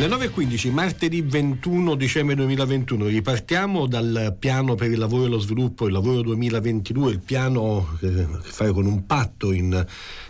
Le 0.00 0.06
9.15, 0.06 0.72
martedì 0.72 1.20
21 1.20 1.94
dicembre 1.94 2.34
2021, 2.34 3.04
ripartiamo 3.04 3.86
dal 3.86 4.34
piano 4.38 4.74
per 4.74 4.90
il 4.90 4.98
lavoro 4.98 5.26
e 5.26 5.28
lo 5.28 5.38
sviluppo, 5.38 5.88
il 5.88 5.92
lavoro 5.92 6.22
2022, 6.22 7.12
il 7.12 7.18
piano 7.18 7.98
che 8.00 8.26
fare 8.40 8.72
con 8.72 8.86
un 8.86 9.04
patto 9.04 9.52
in, 9.52 9.86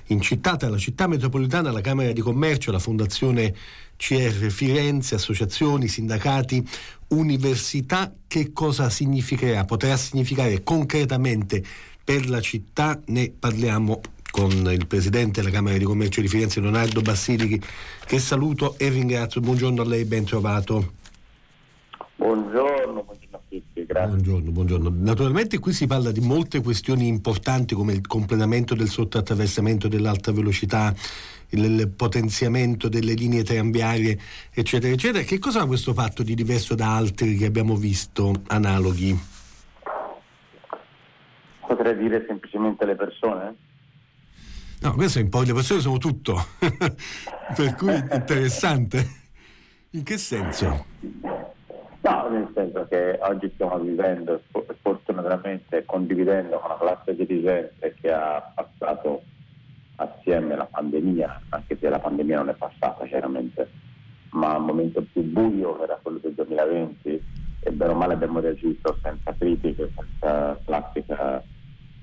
in 0.07 0.21
città 0.21 0.57
tra 0.57 0.69
la 0.69 0.77
città 0.77 1.07
metropolitana, 1.07 1.71
la 1.71 1.83
Camera 1.83 2.11
di 2.11 2.21
Commercio, 2.21 2.73
la 2.73 2.81
Fondazione 2.81 3.55
CR 3.97 4.51
Firenze, 4.51 5.15
associazioni, 5.15 5.87
sindacati, 5.87 6.67
università, 7.11 8.13
che 8.27 8.53
cosa 8.53 8.91
significherà, 8.91 9.65
potrà 9.67 9.97
significare 9.97 10.65
concretamente 10.65 11.63
per 12.03 12.29
la 12.29 12.41
città, 12.41 13.01
ne 13.07 13.31
parliamo 13.31 14.01
con 14.31 14.51
il 14.51 14.87
presidente 14.87 15.41
della 15.41 15.53
Camera 15.53 15.77
di 15.77 15.85
Commercio 15.85 16.21
di 16.21 16.29
Firenze, 16.29 16.61
Leonardo 16.61 17.01
Bassilichi, 17.01 17.61
che 18.05 18.19
saluto 18.19 18.77
e 18.79 18.89
ringrazio. 18.89 19.41
Buongiorno 19.41 19.83
a 19.83 19.85
lei, 19.85 20.05
ben 20.05 20.25
trovato. 20.25 20.93
Buongiorno, 22.17 23.03
buongiorno 23.03 23.37
a 23.37 23.41
tutti, 23.49 23.87
grazie. 23.87 24.09
Buongiorno, 24.09 24.51
buongiorno. 24.51 24.93
Naturalmente 24.95 25.59
qui 25.59 25.73
si 25.73 25.87
parla 25.87 26.11
di 26.11 26.21
molte 26.21 26.61
questioni 26.61 27.07
importanti 27.07 27.75
come 27.75 27.95
il 27.95 28.07
completamento 28.07 28.75
del 28.75 28.89
sottoattraversamento 28.89 29.89
dell'alta 29.89 30.31
velocità, 30.31 30.95
il 31.51 31.89
potenziamento 31.89 32.89
delle 32.89 33.15
linee 33.15 33.43
tranviarie, 33.43 34.19
eccetera, 34.53 34.93
eccetera. 34.93 35.25
Che 35.25 35.39
cosa 35.39 35.63
ha 35.63 35.67
questo 35.67 35.95
fatto 35.95 36.23
di 36.23 36.35
diverso 36.35 36.75
da 36.75 36.95
altri 36.95 37.37
che 37.37 37.47
abbiamo 37.47 37.75
visto 37.75 38.43
analoghi? 38.49 39.19
Potrei 41.67 41.97
dire 41.97 42.25
semplicemente 42.27 42.85
le 42.85 42.97
persone? 42.97 43.55
No, 44.83 44.95
questo 44.95 45.19
è 45.19 45.23
un 45.23 45.29
po' 45.29 45.43
le 45.43 45.53
persone 45.53 45.81
sono 45.81 45.99
tutto, 45.99 46.37
per 47.55 47.75
cui 47.77 47.95
interessante. 47.95 49.19
In 49.91 50.03
che 50.03 50.17
senso? 50.17 50.87
No, 52.01 52.29
nel 52.31 52.51
senso 52.55 52.87
che 52.89 53.19
oggi 53.21 53.51
stiamo 53.53 53.79
vivendo 53.79 54.41
fortunatamente 54.81 55.85
condividendo 55.85 56.59
con 56.59 56.71
una 56.71 56.79
classe 56.79 57.15
dirigente 57.15 57.95
che 58.01 58.11
ha 58.11 58.41
passato 58.55 59.23
assieme 59.97 60.57
la 60.57 60.65
pandemia, 60.65 61.43
anche 61.51 61.77
se 61.79 61.89
la 61.91 61.99
pandemia 61.99 62.37
non 62.37 62.49
è 62.49 62.55
passata 62.55 63.05
chiaramente, 63.05 63.69
ma 64.31 64.57
un 64.57 64.65
momento 64.65 65.05
più 65.13 65.23
buio 65.23 65.77
che 65.77 65.83
era 65.83 65.99
quello 66.01 66.21
del 66.23 66.33
2020 66.33 67.23
e 67.61 67.71
bene 67.71 67.93
o 67.93 67.97
male 67.97 68.15
abbiamo 68.15 68.41
reagito 68.41 68.97
senza 69.03 69.35
critiche, 69.37 69.91
senza 69.95 70.59
classica 70.65 71.43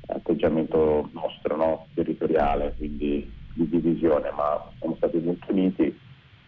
atteggiamento 0.07 1.09
nostro, 1.13 1.55
no? 1.55 1.87
territoriale, 1.93 2.73
quindi 2.77 3.31
di 3.53 3.67
divisione, 3.87 4.31
ma 4.31 4.69
siamo 4.79 4.95
stati 4.95 5.17
molto 5.19 5.51
uniti 5.51 5.97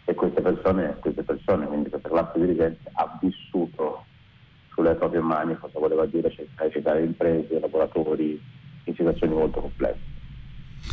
e 0.06 0.14
queste 0.14 0.42
persone, 0.42 0.98
queste 1.00 1.24
persone 1.24 1.68
quindi 1.68 1.90
questa 1.90 2.10
classe 2.10 2.40
dirigente 2.40 2.90
ha 2.94 3.18
vissuto 3.22 4.06
sulle 4.74 4.96
proprie 4.96 5.22
mani 5.22 5.56
cosa 5.56 5.80
voleva 5.80 6.06
dire 6.06 6.32
cercare 6.32 7.04
imprese, 7.04 7.60
lavoratori 7.60 8.42
in 8.86 8.96
situazioni 8.96 9.34
molto 9.34 9.62
complesse. 9.62 10.00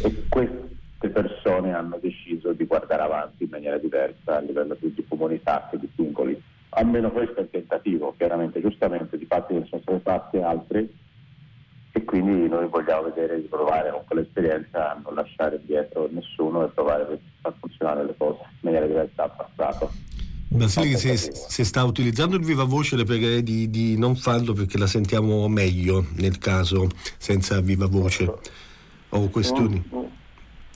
E 0.03 0.25
queste 0.28 1.08
persone 1.08 1.72
hanno 1.72 1.98
deciso 2.00 2.53
di 2.53 2.66
guardare 2.66 3.03
avanti 3.03 3.44
in 3.44 3.50
maniera 3.50 3.78
diversa 3.78 4.36
a 4.36 4.41
livello 4.41 4.75
più 4.75 4.92
di 4.92 5.05
comunità 5.06 5.69
che 5.70 5.78
di 5.78 5.88
singoli. 5.94 6.41
Almeno 6.70 7.10
questo 7.10 7.38
è 7.38 7.42
il 7.42 7.50
tentativo, 7.50 8.14
chiaramente 8.16 8.60
giustamente 8.60 9.16
di 9.16 9.25
fatti 9.25 9.55
ne 9.55 9.64
sono 9.66 9.81
stati 9.81 10.00
fatti 10.03 10.36
altri 10.38 10.95
quindi 12.20 12.48
noi 12.48 12.69
vogliamo 12.69 13.03
vedere 13.03 13.41
di 13.41 13.47
provare 13.47 13.91
con 13.91 14.03
quell'esperienza 14.06 14.92
a 14.92 15.00
non 15.03 15.14
lasciare 15.14 15.61
dietro 15.64 16.09
nessuno 16.11 16.64
e 16.64 16.69
provare 16.69 17.03
a 17.03 17.19
far 17.42 17.55
funzionare 17.61 18.06
le 18.06 18.14
cose 18.17 18.39
in 18.42 18.59
maniera 18.61 18.86
diversa 18.86 19.25
al 19.25 19.33
passato. 19.36 19.92
Basilica, 20.48 20.97
se, 20.97 21.17
se, 21.17 21.64
sta 21.64 21.83
utilizzando 21.84 22.37
il 22.37 22.44
viva 22.44 22.64
voce 22.64 22.97
le 22.97 23.05
pregherei 23.05 23.42
di, 23.42 23.69
di, 23.69 23.98
non 23.98 24.14
farlo 24.17 24.53
perché 24.53 24.78
la 24.78 24.87
sentiamo 24.87 25.48
meglio 25.48 26.06
nel 26.17 26.39
caso 26.39 26.87
senza 27.19 27.61
viva 27.61 27.87
voce 27.87 28.33
o 29.09 29.28
questioni 29.28 29.83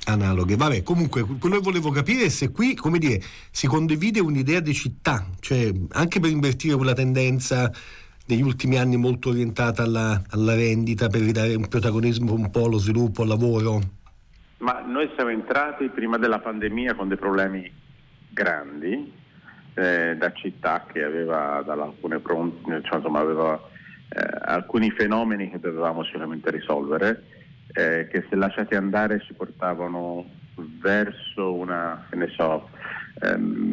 analoghe. 0.04 0.56
Vabbè, 0.56 0.82
comunque 0.82 1.22
quello 1.22 1.56
che 1.56 1.62
volevo 1.62 1.90
capire 1.90 2.24
è 2.24 2.28
se 2.28 2.50
qui, 2.50 2.74
come 2.74 2.98
dire, 2.98 3.22
si 3.50 3.66
condivide 3.66 4.20
un'idea 4.20 4.60
di 4.60 4.74
città, 4.74 5.26
cioè 5.38 5.72
anche 5.90 6.20
per 6.20 6.30
invertire 6.30 6.74
quella 6.74 6.94
tendenza 6.94 7.70
negli 8.30 8.42
ultimi 8.42 8.78
anni 8.78 8.96
molto 8.96 9.30
orientata 9.30 9.82
alla, 9.82 10.22
alla 10.30 10.54
rendita 10.54 11.08
per 11.08 11.20
ridare 11.20 11.54
un 11.54 11.66
protagonismo 11.66 12.32
un 12.32 12.50
po' 12.50 12.66
allo 12.66 12.78
sviluppo, 12.78 13.22
al 13.22 13.28
lavoro? 13.28 13.80
Ma 14.58 14.80
noi 14.86 15.10
siamo 15.16 15.30
entrati 15.30 15.88
prima 15.88 16.16
della 16.16 16.38
pandemia 16.38 16.94
con 16.94 17.08
dei 17.08 17.16
problemi 17.16 17.70
grandi 18.28 19.12
eh, 19.74 20.16
da 20.16 20.32
città 20.32 20.86
che 20.92 21.02
aveva 21.02 21.62
pronte, 22.20 22.82
cioè, 22.84 22.96
insomma, 22.96 23.20
aveva 23.20 23.60
eh, 24.08 24.38
alcuni 24.42 24.90
fenomeni 24.90 25.50
che 25.50 25.58
dovevamo 25.58 26.04
sicuramente 26.04 26.50
risolvere 26.50 27.24
eh, 27.72 28.08
che 28.12 28.26
se 28.28 28.36
lasciati 28.36 28.74
andare 28.74 29.20
ci 29.20 29.32
portavano 29.32 30.24
verso 30.80 31.50
ne 32.16 32.28
so, 32.36 32.68
ehm, 33.22 33.72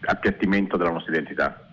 appiattimento 0.00 0.76
della 0.76 0.90
nostra 0.90 1.12
identità 1.12 1.71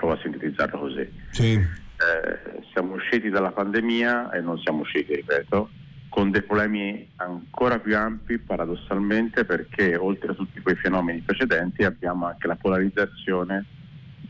provo 0.00 0.14
a 0.14 0.18
sintetizzarlo 0.22 0.78
così. 0.78 1.12
Sì. 1.30 1.52
Eh, 1.52 2.62
siamo 2.72 2.94
usciti 2.94 3.28
dalla 3.28 3.52
pandemia 3.52 4.30
e 4.30 4.40
non 4.40 4.58
siamo 4.60 4.80
usciti, 4.80 5.14
ripeto, 5.14 5.68
con 6.08 6.30
dei 6.30 6.42
problemi 6.42 7.06
ancora 7.16 7.78
più 7.78 7.94
ampi 7.94 8.38
paradossalmente 8.38 9.44
perché 9.44 9.94
oltre 9.96 10.32
a 10.32 10.34
tutti 10.34 10.60
quei 10.60 10.76
fenomeni 10.76 11.20
precedenti 11.20 11.84
abbiamo 11.84 12.26
anche 12.26 12.46
la 12.46 12.56
polarizzazione 12.56 13.66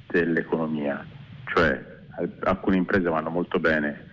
dell'economia, 0.08 1.06
cioè 1.54 1.98
alcune 2.40 2.76
imprese 2.76 3.08
vanno 3.08 3.30
molto 3.30 3.60
bene 3.60 4.08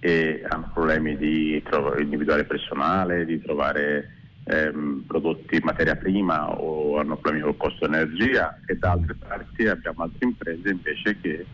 e 0.00 0.42
hanno 0.48 0.70
problemi 0.72 1.16
di 1.18 1.62
individuare 1.98 2.44
personale, 2.44 3.26
di 3.26 3.40
trovare 3.42 4.22
ehm, 4.44 5.04
prodotti 5.06 5.60
materia 5.62 5.96
prima 5.96 6.50
o 6.50 6.98
hanno 6.98 7.16
problemi 7.16 7.44
col 7.44 7.56
costo 7.56 7.86
dell'energia 7.86 8.58
e 8.66 8.76
da 8.76 8.92
altre 8.92 9.14
parti 9.14 9.66
abbiamo 9.66 10.02
altre 10.02 10.26
imprese 10.26 10.68
invece 10.70 11.20
che 11.20 11.46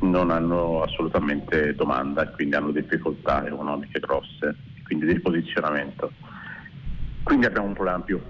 non 0.00 0.30
hanno 0.30 0.82
assolutamente 0.82 1.74
domanda 1.74 2.22
e 2.22 2.30
quindi 2.32 2.56
hanno 2.56 2.70
difficoltà 2.70 3.46
economiche 3.46 4.00
grosse, 4.00 4.56
quindi 4.84 5.06
di 5.06 5.20
posizionamento. 5.20 6.12
Quindi 7.22 7.46
abbiamo 7.46 7.68
un 7.68 7.74
problema 7.74 8.00
più, 8.00 8.20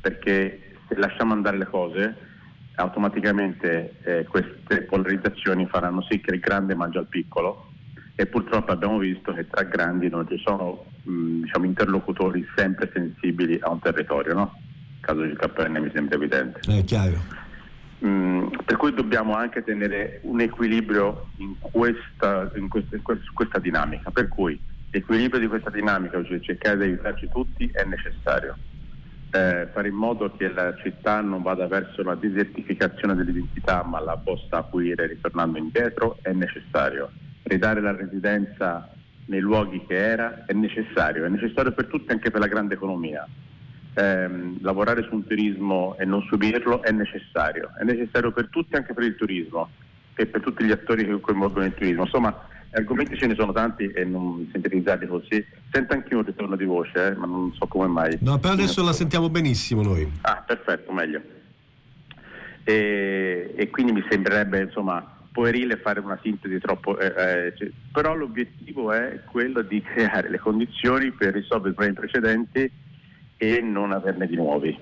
perché 0.00 0.76
se 0.88 0.96
lasciamo 0.96 1.32
andare 1.34 1.58
le 1.58 1.66
cose 1.66 2.16
automaticamente 2.76 3.96
eh, 4.02 4.24
queste 4.24 4.82
polarizzazioni 4.82 5.66
faranno 5.66 6.02
sì 6.08 6.20
che 6.20 6.34
il 6.34 6.40
grande 6.40 6.74
mangia 6.74 7.00
il 7.00 7.06
piccolo 7.06 7.71
e 8.22 8.26
purtroppo 8.26 8.70
abbiamo 8.70 8.98
visto 8.98 9.32
che 9.34 9.48
tra 9.48 9.64
grandi 9.64 10.08
non 10.08 10.28
ci 10.28 10.38
sono 10.38 10.84
mh, 11.02 11.40
diciamo, 11.42 11.64
interlocutori 11.64 12.46
sempre 12.54 12.88
sensibili 12.94 13.58
a 13.60 13.70
un 13.70 13.80
territorio, 13.80 14.34
no? 14.34 14.54
Il 14.98 15.00
caso 15.00 15.22
di 15.22 15.34
KN 15.34 15.78
mi 15.82 15.90
sembra 15.92 16.14
evidente. 16.14 16.60
È 16.60 16.84
chiaro. 16.84 17.20
Mm, 18.04 18.46
per 18.64 18.76
cui 18.76 18.94
dobbiamo 18.94 19.34
anche 19.34 19.64
tenere 19.64 20.20
un 20.22 20.40
equilibrio 20.40 21.30
in 21.38 21.56
questa, 21.58 22.48
in 22.54 22.68
questa, 22.68 22.94
in 22.94 23.02
questa 23.02 23.58
dinamica, 23.58 24.12
per 24.12 24.28
cui 24.28 24.60
l'equilibrio 24.90 25.40
di 25.40 25.48
questa 25.48 25.70
dinamica, 25.70 26.22
cioè 26.24 26.38
cercare 26.38 26.76
di 26.76 26.82
aiutarci 26.84 27.28
tutti, 27.28 27.68
è 27.72 27.82
necessario. 27.82 28.56
Eh, 29.32 29.66
fare 29.72 29.88
in 29.88 29.94
modo 29.94 30.30
che 30.36 30.48
la 30.48 30.76
città 30.76 31.20
non 31.22 31.42
vada 31.42 31.66
verso 31.66 32.02
una 32.02 32.14
desertificazione 32.14 33.16
dell'identità 33.16 33.82
ma 33.82 33.98
la 33.98 34.16
possa 34.16 34.58
acuire 34.58 35.06
ritornando 35.06 35.56
indietro 35.56 36.18
è 36.20 36.32
necessario 36.32 37.10
ridare 37.44 37.80
la 37.80 37.94
residenza 37.94 38.88
nei 39.26 39.40
luoghi 39.40 39.84
che 39.86 39.96
era 39.96 40.44
è 40.46 40.52
necessario, 40.52 41.24
è 41.24 41.28
necessario 41.28 41.72
per 41.72 41.86
tutti 41.86 42.12
anche 42.12 42.30
per 42.30 42.40
la 42.40 42.48
grande 42.48 42.74
economia. 42.74 43.26
Eh, 43.94 44.28
lavorare 44.60 45.02
su 45.02 45.14
un 45.14 45.26
turismo 45.26 45.96
e 45.98 46.06
non 46.06 46.22
subirlo 46.22 46.82
è 46.82 46.90
necessario, 46.92 47.72
è 47.78 47.84
necessario 47.84 48.32
per 48.32 48.48
tutti 48.48 48.74
anche 48.74 48.94
per 48.94 49.04
il 49.04 49.16
turismo 49.16 49.68
e 50.14 50.24
per 50.26 50.40
tutti 50.40 50.64
gli 50.64 50.70
attori 50.70 51.04
che 51.04 51.20
coinvolgono 51.20 51.66
il 51.66 51.74
turismo. 51.74 52.04
Insomma, 52.04 52.48
argomenti 52.70 53.18
ce 53.18 53.26
ne 53.26 53.34
sono 53.34 53.52
tanti 53.52 53.90
e 53.90 54.04
non 54.04 54.48
sintetizzati 54.50 55.06
così. 55.06 55.44
Sento 55.70 55.92
anche 55.92 56.14
un 56.14 56.24
ritorno 56.24 56.56
di 56.56 56.64
voce, 56.64 57.08
eh, 57.08 57.14
ma 57.14 57.26
non 57.26 57.52
so 57.54 57.66
come 57.66 57.86
mai. 57.86 58.16
No, 58.20 58.38
però 58.38 58.54
adesso 58.54 58.82
la 58.82 58.92
sentiamo 58.92 59.28
benissimo 59.28 59.82
noi. 59.82 60.10
Ah, 60.22 60.42
perfetto, 60.46 60.92
meglio. 60.92 61.20
E, 62.64 63.52
e 63.56 63.70
quindi 63.70 63.92
mi 63.92 64.04
sembrerebbe, 64.08 64.62
insomma, 64.62 65.20
puerile 65.32 65.78
fare 65.78 66.00
una 66.00 66.18
sintesi 66.22 66.58
troppo, 66.58 66.98
eh, 66.98 67.52
cioè, 67.56 67.70
però 67.90 68.14
l'obiettivo 68.14 68.92
è 68.92 69.20
quello 69.24 69.62
di 69.62 69.82
creare 69.82 70.28
le 70.28 70.38
condizioni 70.38 71.10
per 71.10 71.32
risolvere 71.32 71.70
i 71.70 71.74
problemi 71.74 71.94
precedenti 71.94 72.70
e 73.36 73.60
non 73.60 73.92
averne 73.92 74.26
di 74.26 74.36
nuovi. 74.36 74.78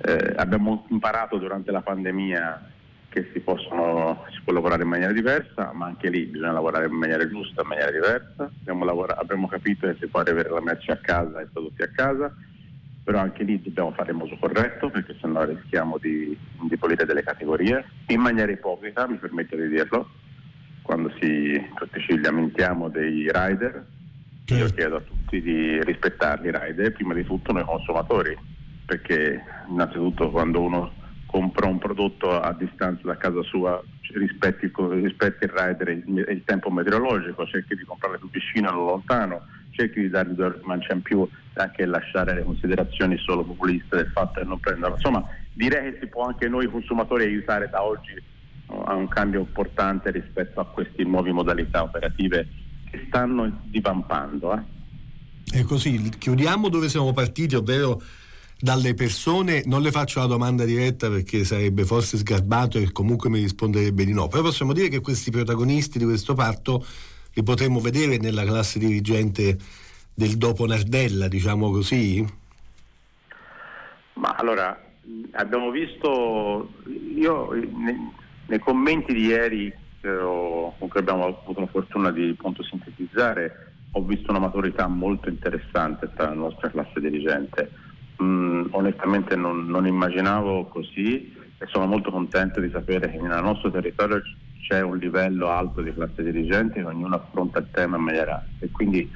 Eh, 0.00 0.34
abbiamo 0.36 0.86
imparato 0.90 1.38
durante 1.38 1.70
la 1.70 1.80
pandemia 1.80 2.70
che 3.08 3.30
si, 3.32 3.40
possono, 3.40 4.24
si, 4.30 4.40
può 4.44 4.52
lavorare 4.52 4.82
in 4.82 4.88
maniera 4.88 5.12
diversa, 5.12 5.72
ma 5.72 5.86
anche 5.86 6.10
lì 6.10 6.24
bisogna 6.24 6.52
lavorare 6.52 6.86
in 6.86 6.92
maniera 6.92 7.26
giusta, 7.26 7.62
in 7.62 7.68
maniera 7.68 7.90
diversa. 7.90 8.50
Abbiamo, 8.60 8.84
lavora- 8.84 9.16
abbiamo 9.16 9.48
capito 9.48 9.86
che 9.86 9.96
si 9.98 10.06
può 10.08 10.20
avere 10.20 10.50
la 10.50 10.60
merce 10.60 10.92
a 10.92 10.98
casa 10.98 11.40
e 11.40 11.44
i 11.44 11.48
prodotti 11.50 11.82
a 11.82 11.88
casa, 11.88 12.32
però 13.08 13.20
anche 13.20 13.42
lì 13.42 13.58
dobbiamo 13.62 13.92
fare 13.92 14.10
in 14.10 14.18
modo 14.18 14.36
corretto 14.38 14.90
perché 14.90 15.16
sennò 15.18 15.42
rischiamo 15.42 15.96
di 15.96 16.36
indebolire 16.60 17.06
delle 17.06 17.22
categorie 17.22 17.82
in 18.08 18.20
maniera 18.20 18.52
ipocrita, 18.52 19.08
mi 19.08 19.16
permetto 19.16 19.56
di 19.56 19.66
dirlo, 19.66 20.10
quando 20.82 21.10
si, 21.18 21.58
tutti 21.76 22.00
ci 22.02 22.20
lamentiamo 22.20 22.90
dei 22.90 23.30
rider, 23.32 23.86
io 24.48 24.56
certo. 24.58 24.74
chiedo 24.74 24.96
a 24.96 25.00
tutti 25.00 25.40
di 25.40 25.82
rispettarli 25.84 26.48
i 26.48 26.52
rider, 26.52 26.92
prima 26.92 27.14
di 27.14 27.24
tutto 27.24 27.50
noi 27.50 27.64
consumatori, 27.64 28.36
perché 28.84 29.42
innanzitutto 29.70 30.30
quando 30.30 30.60
uno 30.60 30.92
compra 31.24 31.66
un 31.66 31.78
prodotto 31.78 32.38
a 32.38 32.52
distanza 32.52 33.06
da 33.06 33.16
casa 33.16 33.42
sua 33.44 33.82
rispetti, 34.16 34.70
rispetti 34.76 35.44
il 35.44 35.50
rider 35.54 35.88
e 35.88 35.92
il, 35.92 36.26
il 36.28 36.42
tempo 36.44 36.70
meteorologico, 36.70 37.46
cerchi 37.46 37.74
di 37.74 37.84
comprarle 37.84 38.18
più 38.18 38.28
vicino 38.28 38.68
o 38.68 38.84
lontano, 38.84 39.46
cerchi 39.78 40.00
di 40.00 40.08
dargli 40.08 40.32
due 40.32 40.58
mancia 40.64 40.92
in 40.92 41.02
più 41.02 41.26
anche 41.54 41.86
lasciare 41.86 42.34
le 42.34 42.42
considerazioni 42.42 43.16
solo 43.18 43.44
populiste 43.44 43.96
del 43.96 44.10
fatto 44.12 44.40
che 44.40 44.46
non 44.46 44.58
prendano. 44.58 44.94
Insomma, 44.94 45.24
direi 45.52 45.92
che 45.92 45.98
si 46.00 46.06
può 46.06 46.26
anche 46.26 46.48
noi 46.48 46.66
consumatori 46.66 47.24
aiutare 47.24 47.68
da 47.68 47.82
oggi 47.82 48.20
a 48.66 48.94
un 48.94 49.08
cambio 49.08 49.40
importante 49.40 50.10
rispetto 50.10 50.60
a 50.60 50.66
queste 50.66 51.02
nuove 51.04 51.32
modalità 51.32 51.82
operative 51.82 52.46
che 52.90 53.04
stanno 53.06 53.60
divampando. 53.64 54.54
Eh. 54.54 55.58
E 55.58 55.62
così, 55.62 56.10
chiudiamo 56.18 56.68
dove 56.68 56.88
siamo 56.88 57.12
partiti, 57.12 57.54
ovvero 57.54 58.02
dalle 58.60 58.94
persone, 58.94 59.62
non 59.66 59.82
le 59.82 59.90
faccio 59.90 60.20
la 60.20 60.26
domanda 60.26 60.64
diretta 60.64 61.08
perché 61.08 61.44
sarebbe 61.44 61.84
forse 61.84 62.18
sgarbato 62.18 62.78
e 62.78 62.90
comunque 62.92 63.30
mi 63.30 63.40
risponderebbe 63.40 64.04
di 64.04 64.12
no, 64.12 64.26
però 64.26 64.42
possiamo 64.42 64.72
dire 64.72 64.88
che 64.88 65.00
questi 65.00 65.30
protagonisti 65.30 65.98
di 65.98 66.04
questo 66.04 66.34
patto 66.34 66.84
li 67.38 67.44
potremmo 67.44 67.78
vedere 67.78 68.18
nella 68.18 68.42
classe 68.42 68.80
dirigente 68.80 69.56
del 70.12 70.36
dopo 70.36 70.66
Nardella, 70.66 71.28
diciamo 71.28 71.70
così? 71.70 72.26
Ma 74.14 74.34
allora, 74.36 74.76
abbiamo 75.32 75.70
visto, 75.70 76.68
io 77.14 77.52
nei, 78.46 78.58
commenti 78.58 79.14
di 79.14 79.26
ieri, 79.26 79.72
con 80.00 80.88
cui 80.88 80.98
abbiamo 80.98 81.26
avuto 81.26 81.60
la 81.60 81.68
fortuna 81.68 82.10
di 82.10 82.34
appunto, 82.36 82.64
sintetizzare, 82.64 83.74
ho 83.92 84.02
visto 84.02 84.30
una 84.30 84.40
maturità 84.40 84.88
molto 84.88 85.28
interessante 85.28 86.10
tra 86.16 86.30
la 86.30 86.34
nostra 86.34 86.70
classe 86.70 86.98
dirigente. 86.98 87.70
Mm, 88.20 88.66
onestamente 88.70 89.36
non, 89.36 89.66
non 89.66 89.86
immaginavo 89.86 90.64
così 90.64 91.32
e 91.56 91.66
sono 91.68 91.86
molto 91.86 92.10
contento 92.10 92.58
di 92.58 92.68
sapere 92.72 93.08
che 93.08 93.20
nel 93.20 93.40
nostro 93.40 93.70
territorio 93.70 94.20
c'è 94.60 94.80
un 94.80 94.98
livello 94.98 95.48
alto 95.48 95.80
di 95.82 95.92
classe 95.92 96.22
dirigente 96.22 96.78
e 96.78 96.84
ognuno 96.84 97.14
affronta 97.14 97.58
il 97.58 97.68
tema 97.70 97.96
in 97.96 98.02
maniera 98.02 98.44
e 98.58 98.70
quindi 98.70 99.10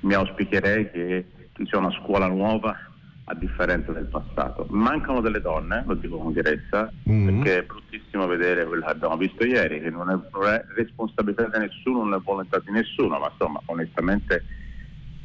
mi 0.00 0.14
auspicherei 0.14 0.90
che 0.90 1.26
ci 1.54 1.66
sia 1.66 1.78
una 1.78 1.90
scuola 1.90 2.26
nuova 2.26 2.76
a 3.24 3.34
differenza 3.34 3.92
del 3.92 4.06
passato. 4.06 4.66
Mancano 4.70 5.20
delle 5.20 5.40
donne, 5.40 5.84
lo 5.86 5.94
dico 5.94 6.18
con 6.18 6.32
direzza, 6.32 6.90
mm-hmm. 7.08 7.40
perché 7.42 7.58
è 7.58 7.62
bruttissimo 7.62 8.26
vedere 8.26 8.66
quello 8.66 8.84
che 8.84 8.90
abbiamo 8.90 9.16
visto 9.16 9.44
ieri, 9.44 9.80
che 9.80 9.90
non 9.90 10.10
è, 10.10 10.18
non 10.32 10.46
è 10.46 10.64
responsabilità 10.74 11.46
di 11.46 11.58
nessuno, 11.58 12.04
non 12.04 12.14
è 12.14 12.22
volontà 12.22 12.58
di 12.58 12.70
nessuno, 12.72 13.18
ma 13.18 13.30
insomma 13.30 13.60
onestamente 13.66 14.44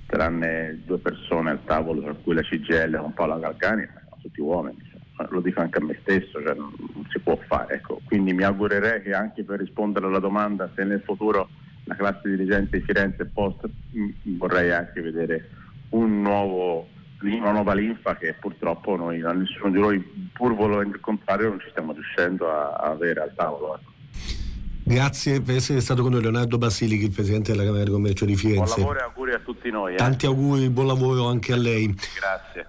tranne 0.06 0.82
due 0.86 1.00
persone 1.00 1.52
al 1.52 1.64
tavolo, 1.66 2.02
tra 2.02 2.14
cui 2.14 2.36
la 2.36 2.42
CGL 2.42 2.94
e 2.94 2.98
un 2.98 3.14
po' 3.14 3.26
la 3.26 3.38
Galgani, 3.38 3.88
sono 3.94 4.22
tutti 4.22 4.42
uomini. 4.42 4.87
Lo 5.30 5.42
dico 5.42 5.62
anche 5.62 5.80
a 5.80 5.84
me 5.84 5.98
stesso, 6.02 6.42
cioè 6.42 6.54
non, 6.54 6.72
non, 6.94 7.06
si 7.10 7.20
può 7.20 7.38
fare. 7.48 7.76
Ecco. 7.76 8.02
Quindi 8.06 8.34
mi 8.34 8.44
augurerei 8.44 9.02
che 9.02 9.14
anche 9.14 9.44
per 9.44 9.60
rispondere 9.60 10.06
alla 10.06 10.20
domanda 10.20 10.70
se 10.76 10.84
nel 10.84 11.02
futuro 11.02 11.50
la 11.86 11.96
classe 11.96 12.30
dirigente 12.30 12.78
di 12.78 12.84
Firenze 12.84 13.26
post 13.26 13.68
vorrei 14.38 14.72
anche 14.72 15.02
vedere 15.02 15.50
un 15.90 16.22
nuovo, 16.22 16.88
una 17.22 17.52
nuova 17.52 17.74
linfa 17.74 18.16
che 18.18 18.36
purtroppo 18.40 18.96
noi, 18.96 19.20
nessuno 19.20 19.72
di 19.72 19.80
noi, 19.80 20.00
pur 20.34 20.54
volendo 20.54 20.96
il 20.96 21.02
contrario, 21.02 21.50
non 21.50 21.60
ci 21.60 21.70
stiamo 21.70 21.94
riuscendo 21.94 22.50
a, 22.52 22.74
a 22.74 22.90
avere 22.90 23.22
al 23.22 23.34
tavolo. 23.36 23.76
Ecco. 23.76 23.96
Grazie 24.88 25.42
per 25.42 25.56
essere 25.56 25.82
stato 25.82 26.02
con 26.02 26.14
noi 26.14 26.22
Leonardo 26.22 26.58
Basilichi, 26.58 27.04
il 27.04 27.12
Presidente 27.12 27.52
della 27.52 27.66
Camera 27.66 27.84
di 27.84 27.92
Commercio 27.92 28.24
di 28.24 28.38
Firenze. 28.38 28.76
Buon 28.76 28.96
lavoro 28.96 29.00
e 29.00 29.04
auguri 29.04 29.34
a 29.34 29.40
tutti 29.40 29.70
noi. 29.70 29.94
Eh. 29.94 29.98
Tanti 29.98 30.26
auguri, 30.26 30.70
buon 30.70 30.88
lavoro 30.88 31.28
anche 31.28 31.52
a 31.52 31.58
lei. 31.58 31.94
Grazie. 32.18 32.66